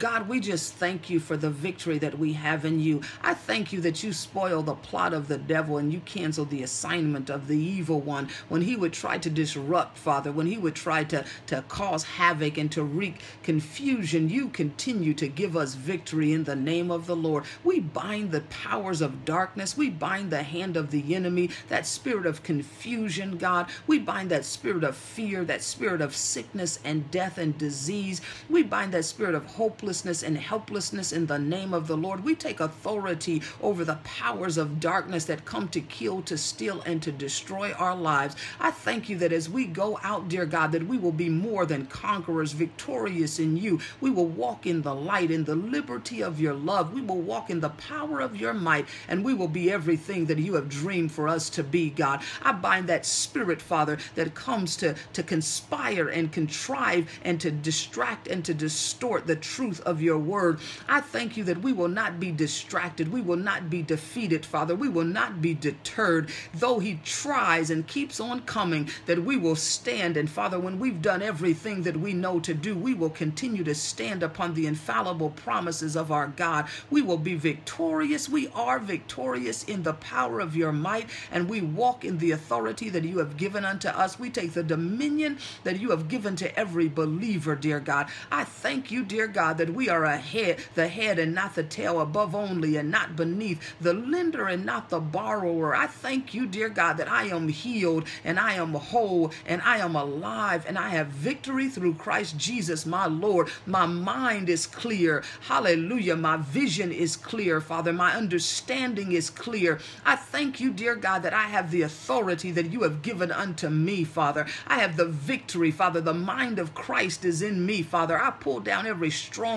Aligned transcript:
God, 0.00 0.28
we 0.28 0.40
just 0.40 0.72
thank 0.72 1.10
you 1.10 1.20
for 1.20 1.36
the 1.36 1.50
victory 1.50 1.98
that 1.98 2.18
we 2.18 2.32
have 2.32 2.64
in 2.64 2.80
you. 2.80 3.02
I 3.22 3.34
thank 3.34 3.70
you 3.70 3.82
that 3.82 4.02
you 4.02 4.14
spoil 4.14 4.62
the 4.62 4.74
plot 4.74 5.12
of 5.12 5.28
the 5.28 5.36
devil 5.36 5.76
and 5.76 5.92
you 5.92 6.00
cancel 6.00 6.46
the 6.46 6.62
assignment 6.62 7.28
of 7.28 7.48
the 7.48 7.58
evil 7.58 8.00
one 8.00 8.30
when 8.48 8.62
he 8.62 8.76
would 8.76 8.94
try 8.94 9.18
to 9.18 9.28
disrupt, 9.28 9.98
Father, 9.98 10.32
when 10.32 10.46
he 10.46 10.56
would 10.56 10.74
try 10.74 11.04
to, 11.04 11.26
to 11.48 11.62
cause 11.68 12.04
havoc 12.04 12.56
and 12.56 12.72
to 12.72 12.82
wreak 12.82 13.20
confusion. 13.42 14.30
You 14.30 14.48
continue 14.48 15.12
to 15.12 15.28
give 15.28 15.54
us 15.54 15.74
victory 15.74 16.32
in 16.32 16.44
the 16.44 16.56
name 16.56 16.90
of 16.90 17.06
the 17.06 17.14
Lord. 17.14 17.44
We 17.62 17.80
bind 17.80 18.32
the 18.32 18.40
powers 18.40 19.02
of 19.02 19.26
darkness. 19.26 19.76
We 19.76 19.90
bind 19.90 20.30
the 20.30 20.44
hand 20.44 20.78
of 20.78 20.92
the 20.92 21.14
enemy, 21.14 21.50
that 21.68 21.84
spirit 21.84 22.24
of 22.24 22.42
confusion, 22.42 23.36
God. 23.36 23.66
We 23.86 23.98
bind 23.98 24.30
that 24.30 24.46
spirit 24.46 24.82
of 24.82 24.96
fear, 24.96 25.44
that 25.44 25.62
spirit 25.62 26.00
of 26.00 26.16
sickness 26.16 26.78
and 26.84 27.10
death 27.10 27.36
and 27.36 27.58
disease. 27.58 28.22
We 28.48 28.62
bind 28.62 28.92
that 28.92 29.04
spirit 29.04 29.34
of 29.34 29.44
hopelessness 29.44 29.89
and 29.90 30.38
helplessness 30.38 31.12
in 31.12 31.26
the 31.26 31.38
name 31.38 31.74
of 31.74 31.88
the 31.88 31.96
Lord. 31.96 32.22
We 32.22 32.36
take 32.36 32.60
authority 32.60 33.42
over 33.60 33.84
the 33.84 33.98
powers 34.04 34.56
of 34.56 34.78
darkness 34.78 35.24
that 35.24 35.44
come 35.44 35.66
to 35.70 35.80
kill, 35.80 36.22
to 36.22 36.38
steal, 36.38 36.80
and 36.82 37.02
to 37.02 37.10
destroy 37.10 37.72
our 37.72 37.96
lives. 37.96 38.36
I 38.60 38.70
thank 38.70 39.08
you 39.08 39.18
that 39.18 39.32
as 39.32 39.50
we 39.50 39.66
go 39.66 39.98
out, 40.04 40.28
dear 40.28 40.46
God, 40.46 40.70
that 40.70 40.86
we 40.86 40.96
will 40.96 41.10
be 41.10 41.28
more 41.28 41.66
than 41.66 41.86
conquerors, 41.86 42.52
victorious 42.52 43.40
in 43.40 43.56
you. 43.56 43.80
We 44.00 44.10
will 44.10 44.28
walk 44.28 44.64
in 44.64 44.82
the 44.82 44.94
light, 44.94 45.32
in 45.32 45.42
the 45.42 45.56
liberty 45.56 46.22
of 46.22 46.40
your 46.40 46.54
love. 46.54 46.94
We 46.94 47.00
will 47.00 47.20
walk 47.20 47.50
in 47.50 47.58
the 47.58 47.70
power 47.70 48.20
of 48.20 48.36
your 48.36 48.54
might, 48.54 48.86
and 49.08 49.24
we 49.24 49.34
will 49.34 49.48
be 49.48 49.72
everything 49.72 50.26
that 50.26 50.38
you 50.38 50.54
have 50.54 50.68
dreamed 50.68 51.10
for 51.10 51.26
us 51.26 51.50
to 51.50 51.64
be, 51.64 51.90
God. 51.90 52.22
I 52.42 52.52
bind 52.52 52.88
that 52.88 53.04
spirit, 53.04 53.60
Father, 53.60 53.98
that 54.14 54.36
comes 54.36 54.76
to, 54.76 54.94
to 55.14 55.24
conspire 55.24 56.08
and 56.08 56.30
contrive 56.30 57.10
and 57.24 57.40
to 57.40 57.50
distract 57.50 58.28
and 58.28 58.44
to 58.44 58.54
distort 58.54 59.26
the 59.26 59.36
truth 59.36 59.79
of 59.80 60.02
your 60.02 60.18
word. 60.18 60.60
I 60.88 61.00
thank 61.00 61.36
you 61.36 61.44
that 61.44 61.62
we 61.62 61.72
will 61.72 61.88
not 61.88 62.20
be 62.20 62.32
distracted. 62.32 63.12
We 63.12 63.20
will 63.20 63.36
not 63.36 63.70
be 63.70 63.82
defeated, 63.82 64.46
Father. 64.46 64.74
We 64.74 64.88
will 64.88 65.04
not 65.04 65.40
be 65.40 65.54
deterred, 65.54 66.30
though 66.54 66.78
he 66.78 67.00
tries 67.04 67.70
and 67.70 67.86
keeps 67.86 68.20
on 68.20 68.40
coming, 68.42 68.88
that 69.06 69.24
we 69.24 69.36
will 69.36 69.56
stand. 69.56 70.16
And 70.16 70.30
Father, 70.30 70.58
when 70.58 70.78
we've 70.78 71.02
done 71.02 71.22
everything 71.22 71.82
that 71.82 71.96
we 71.96 72.12
know 72.12 72.40
to 72.40 72.54
do, 72.54 72.76
we 72.76 72.94
will 72.94 73.10
continue 73.10 73.64
to 73.64 73.74
stand 73.74 74.22
upon 74.22 74.54
the 74.54 74.66
infallible 74.66 75.30
promises 75.30 75.96
of 75.96 76.12
our 76.12 76.28
God. 76.28 76.66
We 76.90 77.02
will 77.02 77.18
be 77.18 77.34
victorious. 77.34 78.28
We 78.28 78.48
are 78.48 78.78
victorious 78.78 79.64
in 79.64 79.82
the 79.82 79.94
power 79.94 80.40
of 80.40 80.56
your 80.56 80.72
might, 80.72 81.08
and 81.30 81.48
we 81.48 81.60
walk 81.60 82.04
in 82.04 82.18
the 82.18 82.32
authority 82.32 82.88
that 82.90 83.04
you 83.04 83.18
have 83.18 83.36
given 83.36 83.64
unto 83.64 83.88
us. 83.88 84.18
We 84.18 84.30
take 84.30 84.52
the 84.52 84.62
dominion 84.62 85.38
that 85.64 85.80
you 85.80 85.90
have 85.90 86.08
given 86.08 86.36
to 86.36 86.58
every 86.58 86.88
believer, 86.88 87.54
dear 87.54 87.80
God. 87.80 88.08
I 88.30 88.44
thank 88.44 88.90
you, 88.90 89.04
dear 89.04 89.26
God, 89.26 89.58
that 89.58 89.69
we 89.74 89.88
are 89.88 90.04
ahead, 90.04 90.58
the 90.74 90.88
head 90.88 91.18
and 91.18 91.34
not 91.34 91.54
the 91.54 91.62
tail, 91.62 92.00
above 92.00 92.34
only 92.34 92.76
and 92.76 92.90
not 92.90 93.16
beneath, 93.16 93.74
the 93.80 93.94
lender 93.94 94.46
and 94.48 94.64
not 94.64 94.90
the 94.90 95.00
borrower. 95.00 95.74
I 95.74 95.86
thank 95.86 96.34
you, 96.34 96.46
dear 96.46 96.68
God, 96.68 96.96
that 96.98 97.10
I 97.10 97.24
am 97.24 97.48
healed 97.48 98.06
and 98.24 98.38
I 98.38 98.54
am 98.54 98.74
whole 98.74 99.32
and 99.46 99.62
I 99.62 99.78
am 99.78 99.96
alive 99.96 100.64
and 100.66 100.78
I 100.78 100.90
have 100.90 101.08
victory 101.08 101.68
through 101.68 101.94
Christ 101.94 102.36
Jesus, 102.38 102.86
my 102.86 103.06
Lord. 103.06 103.48
My 103.66 103.86
mind 103.86 104.48
is 104.48 104.66
clear. 104.66 105.22
Hallelujah. 105.42 106.16
My 106.16 106.36
vision 106.36 106.92
is 106.92 107.16
clear, 107.16 107.60
Father. 107.60 107.92
My 107.92 108.14
understanding 108.14 109.12
is 109.12 109.30
clear. 109.30 109.78
I 110.04 110.16
thank 110.16 110.60
you, 110.60 110.70
dear 110.72 110.94
God, 110.94 111.22
that 111.22 111.34
I 111.34 111.44
have 111.44 111.70
the 111.70 111.82
authority 111.82 112.50
that 112.52 112.72
you 112.72 112.82
have 112.82 113.02
given 113.02 113.30
unto 113.32 113.68
me, 113.68 114.04
Father. 114.04 114.46
I 114.66 114.78
have 114.78 114.96
the 114.96 115.06
victory, 115.06 115.70
Father. 115.70 116.00
The 116.00 116.14
mind 116.14 116.58
of 116.58 116.74
Christ 116.74 117.24
is 117.24 117.42
in 117.42 117.64
me, 117.66 117.82
Father. 117.82 118.20
I 118.20 118.30
pull 118.30 118.60
down 118.60 118.86
every 118.86 119.10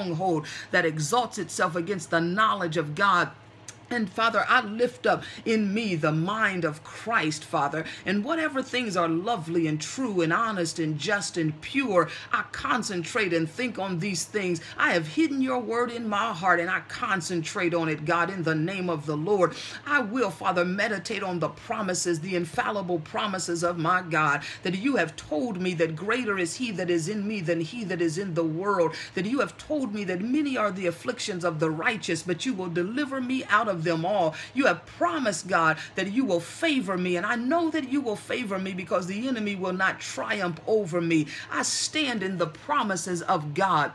stronghold 0.04 0.46
that 0.72 0.86
exalts 0.86 1.38
itself 1.38 1.76
against 1.76 2.10
the 2.10 2.20
knowledge 2.20 2.78
of 2.78 2.96
God. 2.96 3.30
And 3.94 4.10
Father, 4.10 4.44
I 4.50 4.62
lift 4.62 5.06
up 5.06 5.24
in 5.46 5.72
me 5.74 5.94
the 5.96 6.12
mind 6.12 6.66
of 6.66 6.84
Christ, 6.84 7.44
Father. 7.44 7.86
And 8.06 8.26
whatever 8.26 8.64
things 8.64 8.98
are 8.98 9.08
lovely 9.08 9.68
and 9.68 9.80
true 9.80 10.22
and 10.22 10.34
honest 10.34 10.80
and 10.80 10.98
just 10.98 11.38
and 11.38 11.60
pure, 11.62 12.10
I 12.32 12.44
concentrate 12.52 13.34
and 13.34 13.48
think 13.50 13.78
on 13.78 14.00
these 14.00 14.26
things. 14.26 14.62
I 14.78 14.94
have 14.94 15.08
hidden 15.10 15.42
your 15.42 15.60
word 15.60 15.92
in 15.92 16.08
my 16.10 16.34
heart 16.34 16.60
and 16.60 16.72
I 16.72 16.82
concentrate 16.88 17.76
on 17.76 17.88
it, 17.88 18.04
God, 18.04 18.32
in 18.32 18.44
the 18.44 18.56
name 18.56 18.90
of 18.90 19.06
the 19.06 19.16
Lord. 19.16 19.54
I 19.86 20.02
will, 20.02 20.32
Father, 20.32 20.66
meditate 20.66 21.22
on 21.22 21.40
the 21.40 21.50
promises, 21.50 22.20
the 22.20 22.36
infallible 22.36 23.00
promises 23.00 23.64
of 23.64 23.78
my 23.78 24.02
God, 24.02 24.44
that 24.64 24.78
you 24.78 24.96
have 24.96 25.16
told 25.16 25.62
me 25.62 25.76
that 25.76 25.96
greater 25.96 26.40
is 26.40 26.56
he 26.56 26.72
that 26.72 26.90
is 26.90 27.08
in 27.08 27.28
me 27.28 27.42
than 27.42 27.62
he 27.62 27.84
that 27.84 28.02
is 28.02 28.18
in 28.18 28.34
the 28.34 28.44
world, 28.44 28.96
that 29.14 29.26
you 29.26 29.40
have 29.40 29.58
told 29.60 29.94
me 29.94 30.04
that 30.06 30.22
many 30.22 30.58
are 30.58 30.72
the 30.72 30.88
afflictions 30.88 31.46
of 31.46 31.60
the 31.60 31.70
righteous, 31.70 32.24
but 32.24 32.46
you 32.46 32.54
will 32.54 32.70
deliver 32.70 33.22
me 33.22 33.44
out 33.46 33.68
of 33.68 33.83
them 33.84 34.06
all. 34.06 34.36
You 34.54 34.66
have 34.66 34.86
promised, 34.86 35.48
God, 35.48 35.78
that 35.96 36.12
you 36.12 36.26
will 36.26 36.40
favor 36.40 36.98
me, 36.98 37.16
and 37.16 37.26
I 37.26 37.36
know 37.36 37.70
that 37.70 37.90
you 37.90 38.02
will 38.02 38.16
favor 38.16 38.60
me 38.60 38.74
because 38.74 39.08
the 39.08 39.28
enemy 39.28 39.56
will 39.56 39.74
not 39.74 40.00
triumph 40.00 40.60
over 40.68 41.02
me. 41.02 41.28
I 41.52 41.64
stand 41.64 42.24
in 42.24 42.38
the 42.38 42.48
promises 42.48 43.22
of 43.22 43.54
God. 43.54 43.92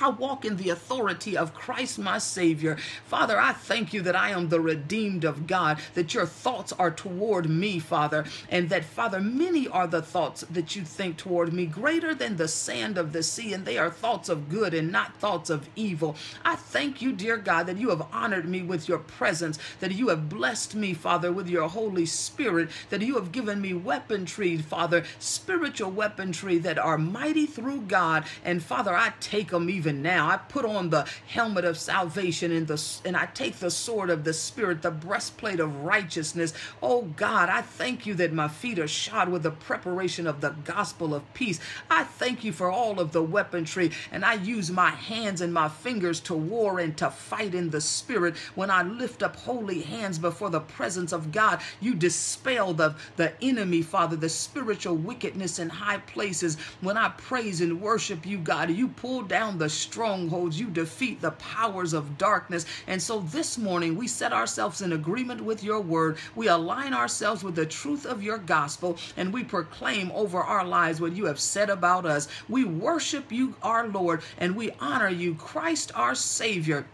I 0.00 0.10
walk 0.10 0.44
in 0.44 0.56
the 0.56 0.70
authority 0.70 1.36
of 1.36 1.54
Christ 1.54 1.98
my 1.98 2.18
Savior. 2.18 2.76
Father, 3.06 3.40
I 3.40 3.52
thank 3.52 3.92
you 3.92 4.02
that 4.02 4.16
I 4.16 4.30
am 4.30 4.48
the 4.48 4.60
redeemed 4.60 5.24
of 5.24 5.46
God, 5.46 5.78
that 5.94 6.14
your 6.14 6.26
thoughts 6.26 6.72
are 6.72 6.90
toward 6.90 7.48
me, 7.48 7.78
Father, 7.78 8.24
and 8.48 8.68
that, 8.68 8.84
Father, 8.84 9.20
many 9.20 9.68
are 9.68 9.86
the 9.86 10.02
thoughts 10.02 10.42
that 10.50 10.76
you 10.76 10.82
think 10.82 11.16
toward 11.16 11.52
me, 11.52 11.66
greater 11.66 12.14
than 12.14 12.36
the 12.36 12.48
sand 12.48 12.98
of 12.98 13.12
the 13.12 13.22
sea, 13.22 13.52
and 13.52 13.64
they 13.64 13.78
are 13.78 13.90
thoughts 13.90 14.28
of 14.28 14.48
good 14.48 14.74
and 14.74 14.90
not 14.90 15.16
thoughts 15.16 15.50
of 15.50 15.68
evil. 15.76 16.16
I 16.44 16.56
thank 16.56 17.00
you, 17.00 17.12
dear 17.12 17.36
God, 17.36 17.66
that 17.66 17.78
you 17.78 17.90
have 17.90 18.06
honored 18.12 18.48
me 18.48 18.62
with 18.62 18.88
your 18.88 18.98
presence, 18.98 19.58
that 19.80 19.92
you 19.92 20.08
have 20.08 20.28
blessed 20.28 20.74
me, 20.74 20.94
Father, 20.94 21.32
with 21.32 21.48
your 21.48 21.68
Holy 21.68 22.06
Spirit, 22.06 22.70
that 22.90 23.02
you 23.02 23.14
have 23.14 23.32
given 23.32 23.60
me 23.60 23.72
weaponry, 23.72 24.56
Father, 24.58 25.04
spiritual 25.18 25.90
weaponry 25.90 26.58
that 26.58 26.78
are 26.78 26.98
mighty 26.98 27.46
through 27.46 27.82
God. 27.82 28.24
And 28.44 28.62
Father, 28.62 28.96
I 28.96 29.12
take 29.20 29.50
them 29.50 29.70
even 29.70 29.85
even 29.86 30.02
now. 30.02 30.28
I 30.28 30.36
put 30.36 30.64
on 30.64 30.90
the 30.90 31.06
helmet 31.28 31.64
of 31.64 31.78
salvation 31.78 32.50
and 32.50 32.66
the 32.66 32.82
and 33.04 33.16
I 33.16 33.26
take 33.26 33.56
the 33.56 33.70
sword 33.70 34.10
of 34.10 34.24
the 34.24 34.32
spirit, 34.32 34.82
the 34.82 34.90
breastplate 34.90 35.60
of 35.60 35.84
righteousness. 35.84 36.52
Oh 36.82 37.02
God, 37.02 37.48
I 37.48 37.62
thank 37.62 38.04
you 38.04 38.14
that 38.14 38.32
my 38.32 38.48
feet 38.48 38.80
are 38.80 38.88
shod 38.88 39.28
with 39.28 39.44
the 39.44 39.52
preparation 39.52 40.26
of 40.26 40.40
the 40.40 40.50
gospel 40.64 41.14
of 41.14 41.32
peace. 41.34 41.60
I 41.88 42.02
thank 42.02 42.42
you 42.42 42.52
for 42.52 42.68
all 42.68 42.98
of 42.98 43.12
the 43.12 43.22
weaponry, 43.22 43.92
and 44.10 44.24
I 44.24 44.34
use 44.34 44.70
my 44.70 44.90
hands 44.90 45.40
and 45.40 45.54
my 45.54 45.68
fingers 45.68 46.18
to 46.20 46.34
war 46.34 46.80
and 46.80 46.96
to 46.98 47.10
fight 47.10 47.54
in 47.54 47.70
the 47.70 47.80
spirit. 47.80 48.36
When 48.56 48.70
I 48.70 48.82
lift 48.82 49.22
up 49.22 49.36
holy 49.36 49.82
hands 49.82 50.18
before 50.18 50.50
the 50.50 50.60
presence 50.60 51.12
of 51.12 51.30
God, 51.30 51.60
you 51.80 51.94
dispel 51.94 52.74
the, 52.74 52.96
the 53.16 53.32
enemy, 53.40 53.82
Father, 53.82 54.16
the 54.16 54.28
spiritual 54.28 54.96
wickedness 54.96 55.60
in 55.60 55.68
high 55.68 55.98
places. 55.98 56.56
When 56.80 56.96
I 56.96 57.10
praise 57.10 57.60
and 57.60 57.80
worship 57.80 58.26
you, 58.26 58.38
God, 58.38 58.70
you 58.70 58.88
pull 58.88 59.22
down 59.22 59.58
the 59.58 59.68
strongholds, 59.76 60.58
you 60.58 60.66
defeat 60.68 61.20
the 61.20 61.32
powers 61.32 61.92
of 61.92 62.18
darkness. 62.18 62.66
And 62.86 63.00
so 63.00 63.20
this 63.20 63.58
morning, 63.58 63.96
we 63.96 64.08
set 64.08 64.32
ourselves 64.32 64.82
in 64.82 64.92
agreement 64.92 65.42
with 65.42 65.62
your 65.62 65.80
word. 65.80 66.18
We 66.34 66.48
align 66.48 66.94
ourselves 66.94 67.44
with 67.44 67.54
the 67.54 67.66
truth 67.66 68.06
of 68.06 68.22
your 68.22 68.38
gospel, 68.38 68.98
and 69.16 69.32
we 69.32 69.44
proclaim 69.44 70.10
over 70.12 70.38
our 70.38 70.64
lives 70.64 71.00
what 71.00 71.16
you 71.16 71.26
have 71.26 71.40
said 71.40 71.70
about 71.70 72.06
us. 72.06 72.28
We 72.48 72.64
worship 72.64 73.30
you, 73.30 73.54
our 73.62 73.86
Lord, 73.86 74.22
and 74.38 74.56
we 74.56 74.72
honor 74.80 75.10
you, 75.10 75.34
Christ, 75.34 75.92
our 75.94 76.14
Savior. 76.14 76.86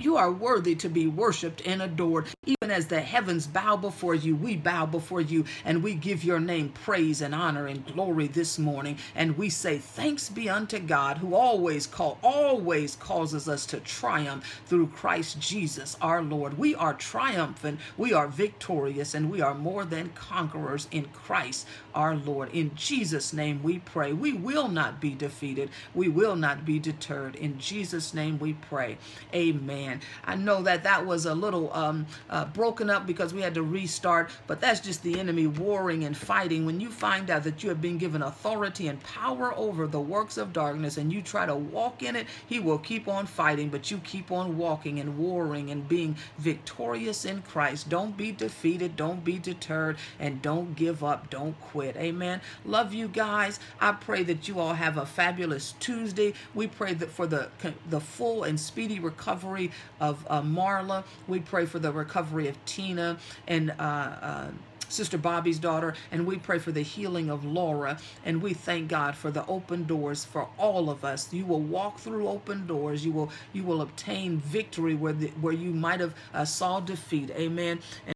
You 0.00 0.16
are 0.16 0.32
worthy 0.32 0.74
to 0.76 0.88
be 0.88 1.06
worshiped 1.06 1.60
and 1.66 1.82
adored. 1.82 2.28
Even 2.46 2.70
as 2.70 2.86
the 2.86 3.02
heavens 3.02 3.46
bow 3.46 3.76
before 3.76 4.14
you, 4.14 4.34
we 4.34 4.56
bow 4.56 4.86
before 4.86 5.20
you 5.20 5.44
and 5.62 5.82
we 5.82 5.92
give 5.92 6.24
your 6.24 6.40
name 6.40 6.70
praise 6.70 7.20
and 7.20 7.34
honor 7.34 7.66
and 7.66 7.84
glory 7.84 8.26
this 8.26 8.58
morning. 8.58 8.96
And 9.14 9.36
we 9.36 9.50
say, 9.50 9.76
Thanks 9.76 10.30
be 10.30 10.48
unto 10.48 10.78
God 10.78 11.18
who 11.18 11.34
always 11.34 11.86
call, 11.86 12.18
always 12.22 12.96
causes 12.96 13.46
us 13.46 13.66
to 13.66 13.80
triumph 13.80 14.62
through 14.64 14.86
Christ 14.86 15.38
Jesus 15.38 15.98
our 16.00 16.22
Lord. 16.22 16.56
We 16.56 16.74
are 16.74 16.94
triumphant, 16.94 17.78
we 17.98 18.14
are 18.14 18.28
victorious, 18.28 19.12
and 19.12 19.30
we 19.30 19.42
are 19.42 19.54
more 19.54 19.84
than 19.84 20.10
conquerors 20.14 20.88
in 20.90 21.04
Christ 21.12 21.66
our 21.94 22.16
Lord. 22.16 22.48
In 22.54 22.74
Jesus' 22.74 23.34
name 23.34 23.62
we 23.62 23.80
pray. 23.80 24.14
We 24.14 24.32
will 24.32 24.68
not 24.68 24.98
be 24.98 25.14
defeated. 25.14 25.68
We 25.94 26.08
will 26.08 26.36
not 26.36 26.64
be 26.64 26.78
deterred. 26.78 27.36
In 27.36 27.58
Jesus' 27.58 28.14
name 28.14 28.38
we 28.38 28.54
pray. 28.54 28.96
Amen 29.34 29.89
I 30.24 30.36
know 30.36 30.62
that 30.62 30.84
that 30.84 31.06
was 31.06 31.26
a 31.26 31.34
little 31.34 31.72
um, 31.72 32.06
uh, 32.28 32.44
broken 32.46 32.90
up 32.90 33.06
because 33.06 33.32
we 33.34 33.40
had 33.40 33.54
to 33.54 33.62
restart, 33.62 34.30
but 34.46 34.60
that's 34.60 34.80
just 34.80 35.02
the 35.02 35.18
enemy 35.18 35.46
warring 35.46 36.04
and 36.04 36.16
fighting. 36.16 36.66
When 36.66 36.80
you 36.80 36.90
find 36.90 37.30
out 37.30 37.44
that 37.44 37.62
you 37.62 37.68
have 37.68 37.80
been 37.80 37.98
given 37.98 38.22
authority 38.22 38.88
and 38.88 39.02
power 39.02 39.52
over 39.56 39.86
the 39.86 40.00
works 40.00 40.36
of 40.36 40.52
darkness 40.52 40.96
and 40.96 41.12
you 41.12 41.22
try 41.22 41.46
to 41.46 41.54
walk 41.54 42.02
in 42.02 42.16
it, 42.16 42.26
he 42.46 42.60
will 42.60 42.78
keep 42.78 43.08
on 43.08 43.26
fighting, 43.26 43.68
but 43.68 43.90
you 43.90 43.98
keep 43.98 44.30
on 44.30 44.56
walking 44.56 45.00
and 45.00 45.18
warring 45.18 45.70
and 45.70 45.88
being 45.88 46.16
victorious 46.38 47.24
in 47.24 47.42
Christ. 47.42 47.88
Don't 47.88 48.16
be 48.16 48.32
defeated, 48.32 48.96
don't 48.96 49.24
be 49.24 49.38
deterred, 49.38 49.96
and 50.18 50.42
don't 50.42 50.76
give 50.76 51.02
up, 51.02 51.30
don't 51.30 51.58
quit. 51.60 51.96
Amen. 51.96 52.40
Love 52.64 52.92
you 52.92 53.08
guys. 53.08 53.58
I 53.80 53.92
pray 53.92 54.22
that 54.24 54.48
you 54.48 54.58
all 54.58 54.74
have 54.74 54.96
a 54.96 55.06
fabulous 55.06 55.74
Tuesday. 55.80 56.34
We 56.54 56.66
pray 56.66 56.94
that 56.94 57.10
for 57.10 57.26
the 57.26 57.48
the 57.88 58.00
full 58.00 58.44
and 58.44 58.58
speedy 58.58 58.98
recovery 58.98 59.70
of 60.00 60.24
uh, 60.28 60.42
Marla. 60.42 61.04
We 61.28 61.40
pray 61.40 61.66
for 61.66 61.78
the 61.78 61.92
recovery 61.92 62.48
of 62.48 62.62
Tina 62.64 63.18
and 63.46 63.70
uh, 63.70 63.72
uh, 63.82 64.50
Sister 64.90 65.18
Bobby's 65.18 65.58
daughter, 65.58 65.94
and 66.10 66.26
we 66.26 66.36
pray 66.36 66.58
for 66.58 66.72
the 66.72 66.82
healing 66.82 67.30
of 67.30 67.44
Laura. 67.44 67.98
And 68.24 68.42
we 68.42 68.54
thank 68.54 68.88
God 68.88 69.14
for 69.14 69.30
the 69.30 69.46
open 69.46 69.84
doors 69.84 70.24
for 70.24 70.48
all 70.58 70.90
of 70.90 71.04
us. 71.04 71.32
You 71.32 71.46
will 71.46 71.60
walk 71.60 71.98
through 72.00 72.28
open 72.28 72.66
doors. 72.66 73.04
You 73.04 73.12
will 73.12 73.30
you 73.52 73.62
will 73.62 73.82
obtain 73.82 74.38
victory 74.38 74.94
where 74.94 75.12
the, 75.12 75.28
where 75.40 75.52
you 75.52 75.70
might 75.70 76.00
have 76.00 76.14
uh, 76.34 76.44
saw 76.44 76.80
defeat. 76.80 77.30
Amen. 77.30 77.78
And 78.06 78.08